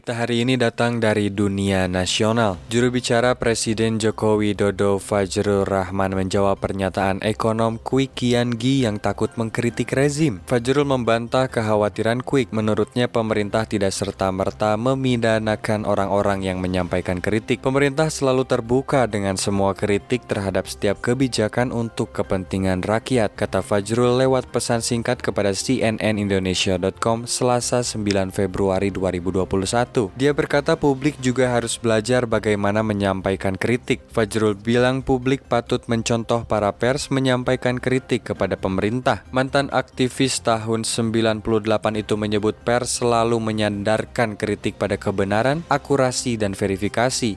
[0.00, 2.56] Berita hari ini datang dari dunia nasional.
[2.72, 9.28] Juru bicara Presiden Joko Widodo Fajrul Rahman menjawab pernyataan ekonom Kwik Kian Gi yang takut
[9.36, 10.40] mengkritik rezim.
[10.48, 12.48] Fajrul membantah kekhawatiran Kwik.
[12.48, 17.60] Menurutnya pemerintah tidak serta-merta memidanakan orang-orang yang menyampaikan kritik.
[17.60, 24.48] Pemerintah selalu terbuka dengan semua kritik terhadap setiap kebijakan untuk kepentingan rakyat, kata Fajrul lewat
[24.48, 29.89] pesan singkat kepada cnnindonesia.com Selasa 9 Februari 2021.
[30.14, 33.98] Dia berkata publik juga harus belajar bagaimana menyampaikan kritik.
[34.14, 39.26] Fajrul bilang publik patut mencontoh para pers menyampaikan kritik kepada pemerintah.
[39.34, 41.42] Mantan aktivis tahun 98
[41.98, 47.34] itu menyebut pers selalu menyandarkan kritik pada kebenaran, akurasi, dan verifikasi.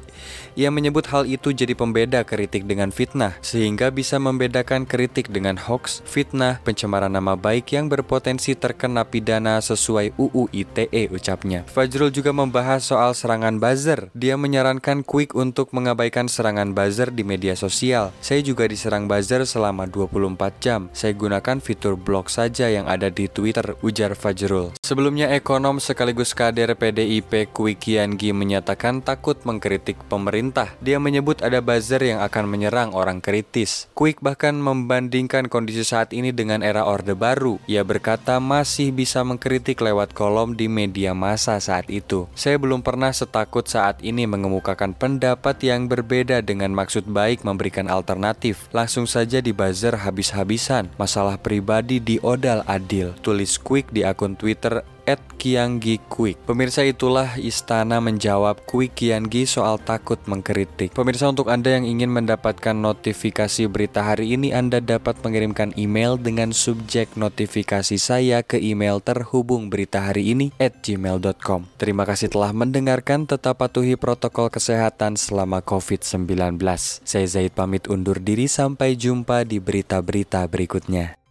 [0.53, 6.05] Ia menyebut hal itu jadi pembeda kritik dengan fitnah, sehingga bisa membedakan kritik dengan hoax,
[6.05, 11.65] fitnah, pencemaran nama baik yang berpotensi terkena pidana sesuai UU ITE ucapnya.
[11.65, 14.11] Fajrul juga membahas soal serangan buzzer.
[14.11, 18.11] Dia menyarankan Quick untuk mengabaikan serangan buzzer di media sosial.
[18.19, 20.91] Saya juga diserang buzzer selama 24 jam.
[20.91, 24.75] Saya gunakan fitur blog saja yang ada di Twitter, ujar Fajrul.
[24.83, 30.75] Sebelumnya ekonom sekaligus kader PDIP Quick Kiangi menyatakan takut mengkritik pemerintah.
[30.83, 33.87] Dia menyebut ada buzzer yang akan menyerang orang kritis.
[33.95, 37.63] Quick bahkan membandingkan kondisi saat ini dengan era Orde Baru.
[37.71, 42.27] Ia berkata masih bisa mengkritik lewat kolom di media massa saat itu.
[42.33, 48.65] Saya belum pernah setakut saat ini mengemukakan pendapat yang berbeda dengan maksud baik memberikan alternatif.
[48.73, 50.89] Langsung saja dibuzzer habis-habisan.
[50.97, 53.13] Masalah pribadi di Odal Adil.
[53.21, 56.39] Tulis quick di akun Twitter at Kianggi Quick.
[56.47, 60.95] Pemirsa itulah istana menjawab Quick Kianggi soal takut mengkritik.
[60.95, 66.55] Pemirsa untuk Anda yang ingin mendapatkan notifikasi berita hari ini Anda dapat mengirimkan email dengan
[66.55, 71.67] subjek notifikasi saya ke email terhubung berita hari ini at gmail.com.
[71.75, 76.59] Terima kasih telah mendengarkan, tetap patuhi protokol kesehatan selama COVID-19.
[77.03, 81.22] Saya Zaid pamit undur diri sampai jumpa di berita-berita berikutnya.